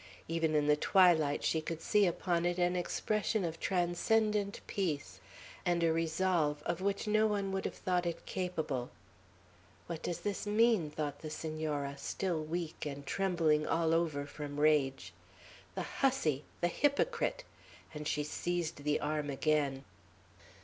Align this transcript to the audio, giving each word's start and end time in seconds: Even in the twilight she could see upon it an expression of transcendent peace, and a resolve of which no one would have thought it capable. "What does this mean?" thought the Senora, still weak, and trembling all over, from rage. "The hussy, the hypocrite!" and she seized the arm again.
Even 0.27 0.55
in 0.55 0.65
the 0.65 0.75
twilight 0.75 1.43
she 1.43 1.61
could 1.61 1.79
see 1.79 2.07
upon 2.07 2.43
it 2.43 2.57
an 2.57 2.75
expression 2.75 3.45
of 3.45 3.59
transcendent 3.59 4.59
peace, 4.65 5.19
and 5.63 5.83
a 5.83 5.93
resolve 5.93 6.63
of 6.65 6.81
which 6.81 7.05
no 7.05 7.27
one 7.27 7.51
would 7.51 7.65
have 7.65 7.75
thought 7.75 8.07
it 8.07 8.25
capable. 8.25 8.89
"What 9.85 10.01
does 10.01 10.21
this 10.21 10.47
mean?" 10.47 10.89
thought 10.89 11.19
the 11.21 11.29
Senora, 11.29 11.99
still 11.99 12.43
weak, 12.43 12.83
and 12.83 13.05
trembling 13.05 13.67
all 13.67 13.93
over, 13.93 14.25
from 14.25 14.59
rage. 14.59 15.13
"The 15.75 15.83
hussy, 15.83 16.45
the 16.61 16.67
hypocrite!" 16.67 17.43
and 17.93 18.07
she 18.07 18.23
seized 18.23 18.77
the 18.83 18.99
arm 18.99 19.29
again. 19.29 19.85